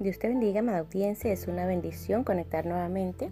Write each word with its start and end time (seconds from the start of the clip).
Dios 0.00 0.18
te 0.18 0.28
bendiga, 0.28 0.60
amada 0.60 0.78
audiencia. 0.78 1.30
Es 1.30 1.46
una 1.46 1.66
bendición 1.66 2.24
conectar 2.24 2.64
nuevamente 2.64 3.30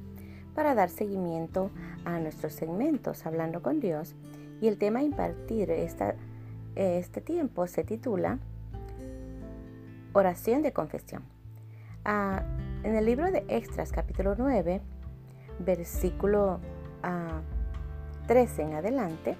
para 0.55 0.75
dar 0.75 0.91
seguimiento 0.91 1.71
a 2.05 2.19
nuestros 2.19 2.53
segmentos 2.53 3.25
Hablando 3.25 3.63
con 3.63 3.81
Dios. 3.81 4.15
Y 4.61 4.69
el 4.69 4.77
tema 4.77 4.99
a 4.99 5.03
impartir 5.03 5.71
este 5.71 7.21
tiempo 7.23 7.67
se 7.67 7.85
titula 7.85 8.39
Oración 10.13 10.61
de 10.61 10.75
confesión. 10.75 11.23
Ah, 12.05 12.43
en 12.83 12.97
el 12.97 13.07
libro 13.07 13.33
de 13.33 13.47
Extras, 13.49 13.91
capítulo 13.91 14.35
9, 14.37 14.83
versículo 15.61 16.61
13 18.27 18.63
ah, 18.63 18.67
en 18.67 18.75
adelante, 18.75 19.37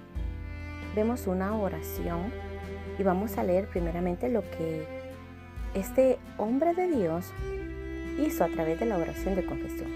vemos 0.95 1.27
una 1.27 1.55
oración 1.55 2.33
y 2.97 3.03
vamos 3.03 3.37
a 3.37 3.43
leer 3.43 3.67
primeramente 3.69 4.29
lo 4.29 4.41
que 4.49 4.98
este 5.73 6.17
hombre 6.37 6.73
de 6.73 6.87
Dios 6.87 7.31
hizo 8.19 8.43
a 8.43 8.47
través 8.47 8.79
de 8.79 8.85
la 8.85 8.97
oración 8.97 9.35
de 9.35 9.45
confesión. 9.45 9.89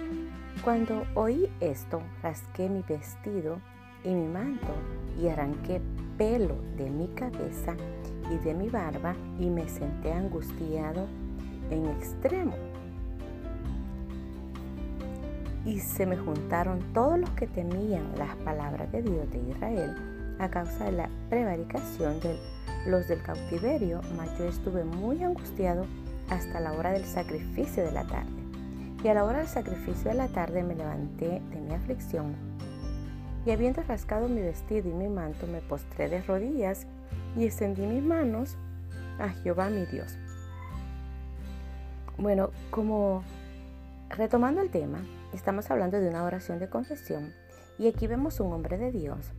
Cuando 0.64 1.05
oí 1.16 1.50
esto, 1.59 2.02
rasqué 2.22 2.70
mi 2.70 2.81
vestido 2.88 3.59
y 4.04 4.14
mi 4.14 4.28
manto 4.28 4.73
y 5.22 5.28
arranqué 5.28 5.81
pelo 6.17 6.55
de 6.78 6.90
mi 6.90 7.08
cabeza 7.09 7.76
y 8.31 8.38
de 8.45 8.54
mi 8.54 8.70
barba 8.70 9.16
y 9.40 9.50
me 9.50 9.67
senté 9.67 10.14
angustiado 10.14 11.08
en 11.70 11.88
extremo. 11.88 12.53
Y 15.66 15.80
se 15.80 16.05
me 16.05 16.17
juntaron 16.17 16.80
todos 16.94 17.17
los 17.17 17.30
que 17.31 17.48
temían 17.48 18.14
las 18.17 18.36
palabras 18.38 18.92
de 18.92 19.02
Dios 19.02 19.30
de 19.31 19.40
Israel 19.50 19.95
a 20.40 20.50
causa 20.50 20.86
de 20.86 20.92
la 20.92 21.09
prevaricación 21.30 22.20
del 22.20 22.38
los 22.86 23.08
del 23.08 23.22
cautiverio, 23.22 24.02
mas 24.18 24.38
yo 24.38 24.46
estuve 24.46 24.84
muy 24.84 25.23
angustiado 25.23 25.86
hasta 26.30 26.59
la 26.59 26.73
hora 26.73 26.92
del 26.92 27.06
sacrificio 27.06 27.84
de 27.84 27.92
la 27.92 28.06
tarde. 28.06 28.31
Y 29.03 29.08
a 29.08 29.14
la 29.14 29.26
hora 29.26 29.39
del 29.39 29.48
sacrificio 29.48 30.12
de 30.12 30.16
la 30.16 30.30
tarde 30.30 30.64
me 30.64 30.76
levanté 30.76 31.42
de 31.50 31.61
mi 31.61 31.73
aflicción 31.73 32.54
y 33.45 33.52
habiendo 33.52 33.84
rascado 33.84 34.30
mi 34.30 34.42
vestido 34.42 34.89
y 34.89 34.94
mi 34.94 35.09
manto, 35.09 35.48
me 35.48 35.59
postré 35.61 36.08
de 36.09 36.22
rodillas 36.22 36.88
y 37.36 37.45
extendí 37.45 37.86
mis 37.86 38.04
manos 38.04 38.58
a 39.20 39.30
Jehová 39.30 39.70
mi 39.70 39.86
Dios. 39.86 40.17
Bueno, 42.17 42.52
como 42.70 43.23
retomando 44.09 44.61
el 44.61 44.70
tema, 44.70 45.00
estamos 45.34 45.70
hablando 45.72 46.00
de 46.00 46.08
una 46.09 46.23
oración 46.23 46.59
de 46.59 46.70
confesión 46.70 47.34
y 47.78 47.88
aquí 47.88 48.08
vemos 48.08 48.39
un 48.39 48.54
hombre 48.54 48.78
de 48.78 48.92
Dios 48.92 49.31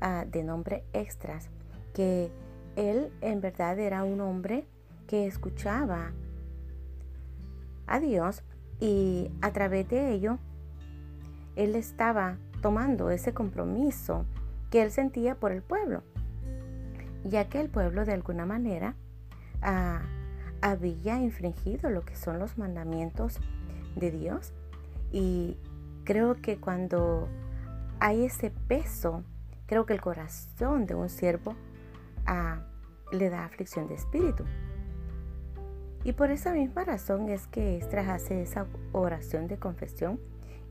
ah, 0.00 0.24
de 0.26 0.42
nombre 0.42 0.84
Extras 0.92 1.50
que 1.92 2.30
él 2.76 3.12
en 3.20 3.40
verdad 3.40 3.78
era 3.78 4.04
un 4.04 4.20
hombre 4.20 4.66
que 5.06 5.26
escuchaba 5.26 6.12
a 7.86 8.00
Dios 8.00 8.42
y 8.78 9.30
a 9.42 9.52
través 9.52 9.88
de 9.88 10.12
ello 10.12 10.38
él 11.56 11.74
estaba 11.74 12.38
tomando 12.62 13.10
ese 13.10 13.34
compromiso 13.34 14.24
que 14.70 14.82
él 14.82 14.90
sentía 14.90 15.34
por 15.34 15.52
el 15.52 15.62
pueblo, 15.62 16.02
ya 17.24 17.48
que 17.48 17.60
el 17.60 17.68
pueblo 17.68 18.04
de 18.04 18.12
alguna 18.12 18.46
manera 18.46 18.94
ah, 19.62 20.02
había 20.60 21.18
infringido 21.18 21.90
lo 21.90 22.02
que 22.02 22.14
son 22.14 22.38
los 22.38 22.56
mandamientos 22.56 23.40
de 23.96 24.10
Dios. 24.10 24.52
Y 25.10 25.58
creo 26.04 26.36
que 26.36 26.58
cuando 26.58 27.28
hay 27.98 28.24
ese 28.24 28.50
peso, 28.68 29.24
creo 29.66 29.86
que 29.86 29.92
el 29.92 30.00
corazón 30.00 30.86
de 30.86 30.94
un 30.94 31.08
siervo 31.08 31.54
le 33.12 33.30
da 33.30 33.44
aflicción 33.44 33.88
de 33.88 33.94
espíritu. 33.94 34.44
Y 36.04 36.12
por 36.12 36.30
esa 36.30 36.52
misma 36.52 36.84
razón 36.84 37.28
es 37.28 37.46
que 37.46 37.76
Estras 37.76 38.08
hace 38.08 38.42
esa 38.42 38.66
oración 38.92 39.48
de 39.48 39.58
confesión 39.58 40.18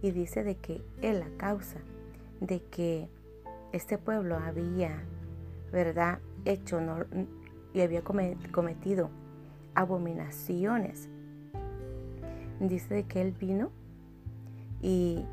y 0.02 0.12
dice 0.12 0.44
de 0.44 0.56
que 0.56 0.82
es 1.02 1.18
la 1.18 1.30
causa 1.38 1.80
de 2.40 2.64
que 2.64 3.10
este 3.74 3.98
pueblo 3.98 4.38
había, 4.38 5.04
¿verdad?, 5.72 6.20
hecho 6.46 6.80
y 7.74 7.82
había 7.82 8.02
cometido 8.04 9.10
abominaciones. 9.76 11.10
Dice 12.60 12.94
de 12.94 13.04
que 13.04 13.22
él 13.22 13.34
vino 13.34 13.72
y 14.82 15.24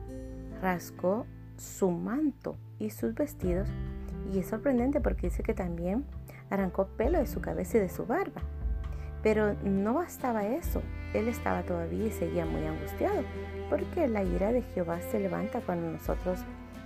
rascó 0.60 1.26
su 1.56 1.90
manto 1.90 2.56
y 2.78 2.90
sus 2.90 3.14
vestidos. 3.14 3.68
Y 4.32 4.38
es 4.40 4.46
sorprendente 4.46 5.00
porque 5.00 5.28
dice 5.28 5.42
que 5.42 5.54
también 5.54 6.04
arrancó 6.50 6.86
pelo 6.86 7.18
de 7.18 7.26
su 7.26 7.40
cabeza 7.40 7.78
y 7.78 7.80
de 7.80 7.88
su 7.88 8.06
barba. 8.06 8.42
Pero 9.22 9.54
no 9.64 9.94
bastaba 9.94 10.46
eso, 10.46 10.82
él 11.14 11.28
estaba 11.28 11.62
todavía 11.62 12.06
y 12.06 12.10
seguía 12.12 12.46
muy 12.46 12.64
angustiado, 12.64 13.22
porque 13.70 14.06
la 14.06 14.22
ira 14.22 14.52
de 14.52 14.62
Jehová 14.62 15.00
se 15.10 15.18
levanta 15.18 15.60
cuando 15.60 15.90
nosotros 15.90 16.40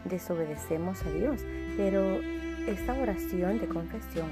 desobedecemos 0.04 1.02
a 1.04 1.10
Dios. 1.10 1.44
Pero 1.76 2.02
esta 2.66 2.94
oración 2.94 3.58
de 3.58 3.68
confesión 3.68 4.28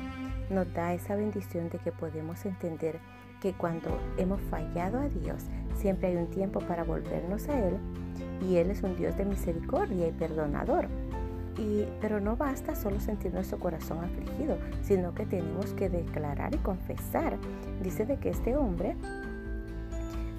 nos 0.51 0.73
da 0.73 0.95
esa 0.95 1.17
bendición 1.17 1.69
de 1.69 1.79
que 1.79 1.93
podemos 1.93 2.45
entender 2.47 2.99
que 3.41 3.53
cuando 3.53 3.99
hemos 4.17 4.41
fallado 4.43 4.99
a 5.01 5.09
Dios, 5.09 5.45
siempre 5.77 6.09
hay 6.09 6.17
un 6.17 6.31
tiempo 6.31 6.61
para 6.61 6.85
volvernos 6.85 7.49
a 7.49 7.69
Él 7.69 7.77
y 8.49 8.57
Él 8.57 8.71
es 8.71 8.83
un 8.83 8.97
Dios 8.97 9.17
de 9.17 9.25
misericordia 9.25 10.09
y 10.09 10.13
perdonador 10.13 10.89
pero 12.01 12.21
no 12.21 12.37
basta 12.37 12.75
solo 12.75 13.01
sentir 13.01 13.33
nuestro 13.33 13.59
corazón 13.59 14.05
afligido, 14.05 14.59
sino 14.83 15.15
que 15.15 15.27
tenemos 15.27 15.73
que 15.75 15.89
declarar 15.89 16.55
y 16.55 16.59
confesar. 16.59 17.37
Dice 17.83 18.07
de 18.07 18.17
que 18.17 18.31
este 18.31 18.57
hombre 18.57 18.97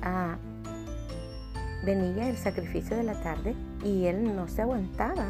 ah, 0.01 0.37
venía 1.85 2.29
el 2.29 2.37
sacrificio 2.37 2.95
de 2.95 3.03
la 3.03 3.21
tarde 3.21 3.55
y 3.83 4.05
él 4.05 4.35
no 4.35 4.47
se 4.47 4.61
aguantaba 4.61 5.27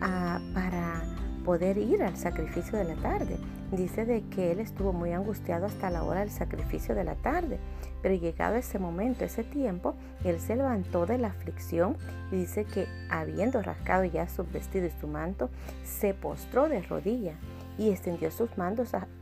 ah, 0.00 0.40
para 0.54 1.02
poder 1.44 1.78
ir 1.78 2.02
al 2.02 2.16
sacrificio 2.16 2.78
de 2.78 2.84
la 2.84 2.96
tarde. 2.96 3.38
Dice 3.72 4.04
de 4.04 4.22
que 4.22 4.50
él 4.50 4.58
estuvo 4.58 4.92
muy 4.92 5.12
angustiado 5.12 5.66
hasta 5.66 5.90
la 5.90 6.02
hora 6.02 6.20
del 6.20 6.30
sacrificio 6.30 6.94
de 6.94 7.04
la 7.04 7.14
tarde. 7.14 7.60
Pero 8.02 8.14
llegado 8.14 8.56
ese 8.56 8.78
momento, 8.78 9.24
ese 9.24 9.44
tiempo, 9.44 9.94
él 10.24 10.40
se 10.40 10.56
levantó 10.56 11.06
de 11.06 11.18
la 11.18 11.28
aflicción 11.28 11.96
y 12.32 12.36
dice 12.36 12.64
que 12.64 12.86
habiendo 13.10 13.62
rascado 13.62 14.04
ya 14.04 14.28
su 14.28 14.44
vestido 14.44 14.86
y 14.86 14.90
su 15.00 15.06
manto, 15.06 15.50
se 15.84 16.14
postró 16.14 16.68
de 16.68 16.82
rodilla 16.82 17.34
y 17.78 17.90
extendió 17.90 18.30
sus, 18.30 18.50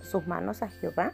sus 0.00 0.26
manos 0.26 0.62
a 0.62 0.68
Jehová, 0.68 1.12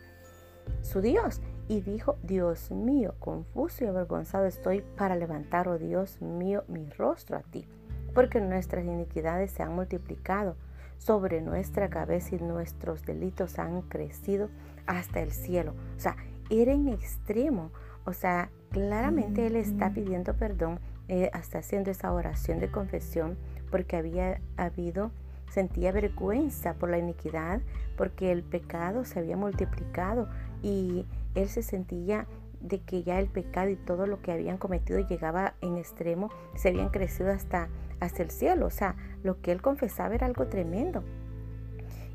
su 0.83 1.01
Dios, 1.01 1.41
y 1.69 1.81
dijo, 1.81 2.17
Dios 2.23 2.71
mío, 2.71 3.15
confuso 3.19 3.85
y 3.85 3.87
avergonzado 3.87 4.47
estoy 4.47 4.83
para 4.97 5.17
levantar, 5.17 5.67
oh 5.69 5.79
Dios 5.79 6.21
mío, 6.21 6.65
mi 6.69 6.89
rostro 6.91 7.37
a 7.37 7.43
ti, 7.43 7.67
porque 8.15 8.41
nuestras 8.41 8.85
iniquidades 8.85 9.51
se 9.51 9.63
han 9.63 9.75
multiplicado 9.75 10.57
sobre 10.99 11.41
nuestra 11.41 11.89
cabeza 11.89 12.37
y 12.37 12.39
nuestros 12.39 13.05
delitos 13.05 13.59
han 13.59 13.83
crecido 13.83 14.49
hasta 14.87 15.21
el 15.21 15.33
cielo. 15.33 15.75
O 15.97 16.01
sea, 16.01 16.17
era 16.51 16.73
en 16.73 16.89
extremo. 16.89 17.71
O 18.05 18.13
sea, 18.13 18.51
claramente 18.71 19.47
él 19.47 19.57
está 19.57 19.91
pidiendo 19.91 20.35
perdón, 20.35 20.79
eh, 21.09 21.31
está 21.35 21.59
haciendo 21.59 21.91
esa 21.91 22.13
oración 22.13 22.59
de 22.61 22.71
confesión 22.71 23.37
porque 23.71 23.97
había 23.97 24.41
habido, 24.57 25.11
sentía 25.51 25.93
vergüenza 25.93 26.75
por 26.75 26.91
la 26.91 26.99
iniquidad, 26.99 27.61
porque 27.97 28.33
el 28.33 28.43
pecado 28.43 29.05
se 29.05 29.19
había 29.19 29.37
multiplicado 29.37 30.29
y 30.63 31.07
él 31.35 31.49
se 31.49 31.63
sentía 31.63 32.27
de 32.61 32.81
que 32.81 33.03
ya 33.03 33.19
el 33.19 33.29
pecado 33.29 33.69
y 33.69 33.77
todo 33.77 34.07
lo 34.07 34.23
que 34.23 34.33
habían 34.33 34.57
cometido 34.57 34.99
llegaba 35.01 35.55
en 35.61 35.77
extremo, 35.77 36.31
se 36.55 36.71
habían 36.71 36.89
crecido 36.89 37.31
hasta, 37.31 37.69
hasta 38.01 38.23
el 38.23 38.31
cielo. 38.31 38.67
O 38.67 38.71
sea, 38.71 38.97
lo 39.23 39.41
que 39.41 39.53
él 39.53 39.63
confesaba 39.63 40.15
era 40.15 40.27
algo 40.27 40.47
tremendo. 40.47 41.05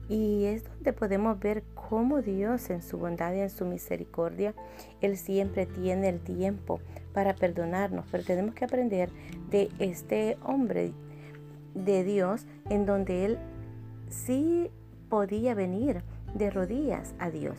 Y 0.10 0.46
es 0.46 0.64
donde 0.64 0.92
podemos 0.92 1.40
ver 1.40 1.64
cómo 1.76 2.24
Dios 2.24 2.72
en 2.72 2.82
su 2.82 2.98
bondad 2.98 3.32
y 3.34 3.42
en 3.42 3.52
su 3.52 3.66
misericordia, 3.66 4.56
Él 5.02 5.18
siempre 5.18 5.68
tiene 5.68 6.10
el 6.10 6.20
tiempo 6.20 6.80
para 7.14 7.36
perdonarnos. 7.36 8.06
Pero 8.12 8.24
tenemos 8.24 8.56
que 8.56 8.66
aprender 8.66 9.12
de 9.52 9.70
este 9.78 10.38
hombre 10.44 10.94
de 11.76 12.04
Dios 12.04 12.48
en 12.72 12.88
donde 12.88 13.26
Él 13.26 13.38
sí 14.10 14.72
podía 15.10 15.54
venir 15.54 16.02
de 16.34 16.50
rodillas 16.50 17.14
a 17.20 17.30
Dios. 17.30 17.58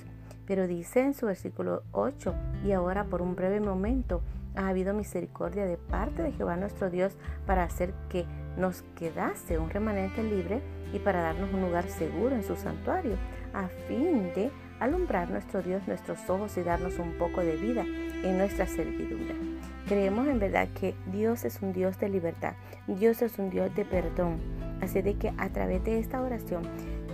Pero 0.50 0.66
dice 0.66 0.98
en 0.98 1.14
su 1.14 1.26
versículo 1.26 1.84
8, 1.92 2.34
y 2.64 2.72
ahora 2.72 3.04
por 3.04 3.22
un 3.22 3.36
breve 3.36 3.60
momento 3.60 4.20
ha 4.56 4.66
habido 4.66 4.92
misericordia 4.92 5.64
de 5.64 5.76
parte 5.76 6.24
de 6.24 6.32
Jehová 6.32 6.56
nuestro 6.56 6.90
Dios 6.90 7.16
para 7.46 7.62
hacer 7.62 7.94
que 8.08 8.24
nos 8.56 8.82
quedase 8.98 9.60
un 9.60 9.70
remanente 9.70 10.24
libre 10.24 10.60
y 10.92 10.98
para 10.98 11.22
darnos 11.22 11.54
un 11.54 11.60
lugar 11.60 11.88
seguro 11.88 12.34
en 12.34 12.42
su 12.42 12.56
santuario, 12.56 13.14
a 13.54 13.68
fin 13.86 14.32
de 14.34 14.50
alumbrar 14.80 15.30
nuestro 15.30 15.62
Dios 15.62 15.86
nuestros 15.86 16.28
ojos 16.28 16.56
y 16.56 16.62
darnos 16.62 16.98
un 16.98 17.12
poco 17.12 17.42
de 17.42 17.54
vida 17.54 17.84
en 18.24 18.36
nuestra 18.36 18.66
servidumbre. 18.66 19.36
Creemos 19.86 20.26
en 20.26 20.40
verdad 20.40 20.66
que 20.80 20.96
Dios 21.12 21.44
es 21.44 21.62
un 21.62 21.72
Dios 21.72 21.96
de 22.00 22.08
libertad, 22.08 22.54
Dios 22.88 23.22
es 23.22 23.38
un 23.38 23.50
Dios 23.50 23.72
de 23.76 23.84
perdón. 23.84 24.40
Así 24.80 25.00
de 25.00 25.14
que 25.14 25.32
a 25.38 25.48
través 25.50 25.84
de 25.84 26.00
esta 26.00 26.20
oración 26.20 26.64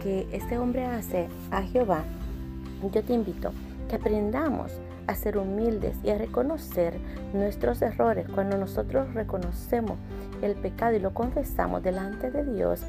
que 0.03 0.27
este 0.33 0.57
hombre 0.57 0.87
hace 0.87 1.29
a 1.51 1.61
Jehová, 1.61 2.03
yo 2.91 3.03
te 3.03 3.13
invito 3.13 3.53
que 3.89 3.97
aprendamos 3.97 4.73
a 5.07 5.15
ser 5.15 5.39
humildes 5.39 5.97
y 6.03 6.11
a 6.11 6.19
reconocer 6.19 6.95
nuestros 7.33 7.81
errores. 7.83 8.27
Cuando 8.29 8.57
nosotros 8.57 9.13
reconocemos 9.15 9.99
el 10.43 10.55
pecado 10.57 10.97
y 10.97 11.01
lo 11.01 11.15
confesamos 11.15 11.83
delante 11.83 12.31
de 12.31 12.45
Dios, 12.45 12.83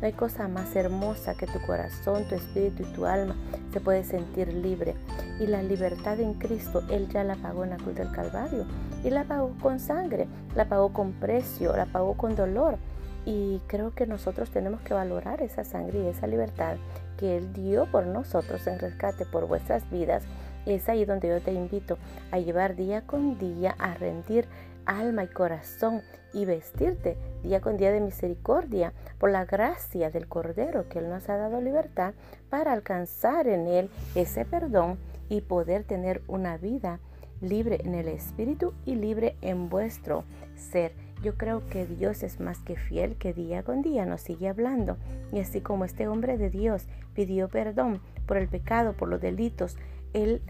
no 0.00 0.06
hay 0.06 0.12
cosa 0.12 0.48
más 0.48 0.74
hermosa 0.76 1.34
que 1.34 1.46
tu 1.46 1.60
corazón, 1.60 2.24
tu 2.28 2.34
espíritu 2.34 2.84
y 2.84 2.92
tu 2.94 3.04
alma 3.04 3.36
se 3.70 3.80
puede 3.80 4.02
sentir 4.02 4.52
libre. 4.52 4.94
Y 5.38 5.46
la 5.46 5.62
libertad 5.62 6.18
en 6.20 6.34
Cristo, 6.34 6.82
Él 6.88 7.08
ya 7.08 7.22
la 7.22 7.36
pagó 7.36 7.64
en 7.64 7.70
la 7.70 7.76
cruz 7.76 7.96
del 7.96 8.10
Calvario. 8.10 8.64
Y 9.04 9.10
la 9.10 9.24
pagó 9.24 9.54
con 9.60 9.78
sangre, 9.78 10.26
la 10.54 10.66
pagó 10.66 10.92
con 10.92 11.12
precio, 11.12 11.76
la 11.76 11.86
pagó 11.86 12.14
con 12.14 12.34
dolor. 12.34 12.78
Y 13.26 13.60
creo 13.66 13.94
que 13.94 14.06
nosotros 14.06 14.50
tenemos 14.50 14.80
que 14.80 14.94
valorar 14.94 15.42
esa 15.42 15.64
sangre 15.64 16.02
y 16.02 16.06
esa 16.06 16.26
libertad 16.26 16.76
que 17.18 17.36
Él 17.36 17.52
dio 17.52 17.86
por 17.90 18.06
nosotros 18.06 18.66
en 18.66 18.78
rescate 18.78 19.26
por 19.26 19.46
vuestras 19.46 19.88
vidas. 19.90 20.24
Es 20.66 20.88
ahí 20.88 21.04
donde 21.04 21.28
yo 21.28 21.40
te 21.40 21.52
invito 21.52 21.98
a 22.30 22.38
llevar 22.38 22.76
día 22.76 23.02
con 23.02 23.38
día, 23.38 23.74
a 23.78 23.94
rendir 23.94 24.46
alma 24.86 25.24
y 25.24 25.28
corazón 25.28 26.02
y 26.32 26.44
vestirte 26.44 27.16
día 27.42 27.60
con 27.60 27.76
día 27.76 27.92
de 27.92 28.00
misericordia 28.00 28.92
por 29.18 29.30
la 29.30 29.44
gracia 29.44 30.10
del 30.10 30.28
Cordero 30.28 30.88
que 30.88 30.98
Él 30.98 31.08
nos 31.08 31.28
ha 31.28 31.36
dado 31.36 31.60
libertad 31.60 32.14
para 32.48 32.72
alcanzar 32.72 33.46
en 33.48 33.66
Él 33.66 33.90
ese 34.14 34.44
perdón 34.44 34.98
y 35.28 35.42
poder 35.42 35.84
tener 35.84 36.22
una 36.26 36.56
vida 36.56 37.00
libre 37.40 37.80
en 37.84 37.94
el 37.94 38.08
Espíritu 38.08 38.74
y 38.84 38.94
libre 38.94 39.36
en 39.40 39.68
vuestro 39.68 40.24
ser. 40.54 40.92
Yo 41.22 41.36
creo 41.36 41.66
que 41.68 41.86
Dios 41.86 42.22
es 42.22 42.40
más 42.40 42.58
que 42.60 42.76
fiel, 42.76 43.16
que 43.16 43.34
día 43.34 43.62
con 43.62 43.82
día 43.82 44.06
nos 44.06 44.22
sigue 44.22 44.48
hablando. 44.48 44.96
Y 45.32 45.40
así 45.40 45.60
como 45.60 45.84
este 45.84 46.08
hombre 46.08 46.38
de 46.38 46.50
Dios 46.50 46.86
pidió 47.14 47.48
perdón 47.48 48.00
por 48.26 48.36
el 48.36 48.48
pecado, 48.48 48.94
por 48.94 49.08
los 49.08 49.20
delitos, 49.20 49.76
Él 50.12 50.40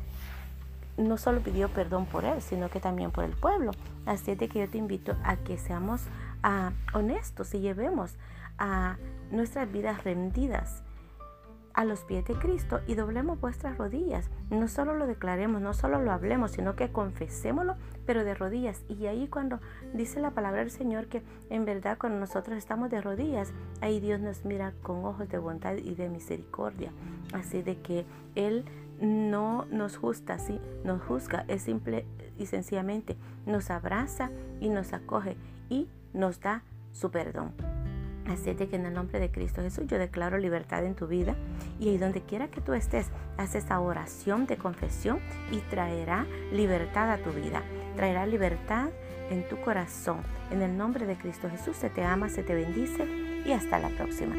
no 0.96 1.16
solo 1.16 1.40
pidió 1.40 1.68
perdón 1.68 2.06
por 2.06 2.24
él, 2.24 2.42
sino 2.42 2.68
que 2.68 2.80
también 2.80 3.10
por 3.10 3.24
el 3.24 3.32
pueblo. 3.32 3.72
Así 4.06 4.32
es 4.32 4.38
de 4.38 4.48
que 4.48 4.60
yo 4.60 4.68
te 4.68 4.78
invito 4.78 5.16
a 5.24 5.36
que 5.36 5.56
seamos 5.56 6.02
ah, 6.42 6.72
honestos 6.92 7.54
y 7.54 7.60
llevemos 7.60 8.16
a 8.58 8.98
nuestras 9.30 9.70
vidas 9.72 10.04
rendidas 10.04 10.82
a 11.80 11.84
los 11.86 12.04
pies 12.04 12.26
de 12.26 12.34
Cristo 12.34 12.80
y 12.86 12.94
doblemos 12.94 13.40
vuestras 13.40 13.78
rodillas. 13.78 14.28
No 14.50 14.68
solo 14.68 14.94
lo 14.94 15.06
declaremos, 15.06 15.62
no 15.62 15.72
solo 15.72 15.98
lo 16.02 16.12
hablemos, 16.12 16.50
sino 16.50 16.76
que 16.76 16.92
confesémoslo, 16.92 17.76
pero 18.04 18.22
de 18.22 18.34
rodillas. 18.34 18.82
Y 18.86 19.06
ahí 19.06 19.28
cuando 19.28 19.60
dice 19.94 20.20
la 20.20 20.32
palabra 20.32 20.60
del 20.60 20.70
Señor 20.70 21.06
que 21.06 21.22
en 21.48 21.64
verdad 21.64 21.96
cuando 21.98 22.20
nosotros 22.20 22.58
estamos 22.58 22.90
de 22.90 23.00
rodillas, 23.00 23.54
ahí 23.80 23.98
Dios 23.98 24.20
nos 24.20 24.44
mira 24.44 24.74
con 24.82 25.06
ojos 25.06 25.30
de 25.30 25.38
bondad 25.38 25.76
y 25.76 25.94
de 25.94 26.10
misericordia. 26.10 26.92
Así 27.32 27.62
de 27.62 27.78
que 27.78 28.04
Él 28.34 28.66
no 29.00 29.64
nos 29.70 29.96
juzga, 29.96 30.38
¿sí? 30.38 30.60
nos 30.84 31.00
juzga, 31.00 31.46
es 31.48 31.62
simple 31.62 32.04
y 32.38 32.44
sencillamente 32.44 33.16
nos 33.46 33.70
abraza 33.70 34.30
y 34.60 34.68
nos 34.68 34.92
acoge 34.92 35.38
y 35.70 35.88
nos 36.12 36.40
da 36.40 36.62
su 36.92 37.10
perdón. 37.10 37.79
De 38.26 38.68
que 38.68 38.76
en 38.76 38.86
el 38.86 38.94
nombre 38.94 39.18
de 39.18 39.30
Cristo 39.30 39.60
Jesús 39.60 39.86
yo 39.86 39.98
declaro 39.98 40.38
libertad 40.38 40.84
en 40.84 40.94
tu 40.94 41.06
vida 41.06 41.34
y 41.78 41.88
ahí 41.88 41.98
donde 41.98 42.22
quiera 42.22 42.48
que 42.48 42.60
tú 42.60 42.74
estés, 42.74 43.10
haz 43.36 43.54
esa 43.54 43.80
oración 43.80 44.46
de 44.46 44.56
confesión 44.56 45.20
y 45.50 45.58
traerá 45.68 46.26
libertad 46.52 47.10
a 47.10 47.18
tu 47.18 47.30
vida, 47.32 47.62
traerá 47.96 48.26
libertad 48.26 48.90
en 49.30 49.48
tu 49.48 49.60
corazón. 49.60 50.20
En 50.50 50.62
el 50.62 50.76
nombre 50.76 51.06
de 51.06 51.16
Cristo 51.16 51.50
Jesús 51.50 51.76
se 51.76 51.90
te 51.90 52.02
ama, 52.02 52.28
se 52.28 52.42
te 52.42 52.54
bendice 52.54 53.04
y 53.44 53.52
hasta 53.52 53.78
la 53.78 53.88
próxima. 53.90 54.34